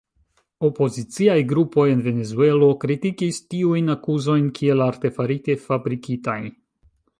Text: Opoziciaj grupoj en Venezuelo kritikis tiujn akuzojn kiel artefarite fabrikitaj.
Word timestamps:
Opoziciaj 0.69 1.35
grupoj 1.51 1.85
en 1.97 2.01
Venezuelo 2.07 2.71
kritikis 2.85 3.41
tiujn 3.55 3.95
akuzojn 3.97 4.49
kiel 4.61 4.85
artefarite 4.89 5.61
fabrikitaj. 5.69 6.41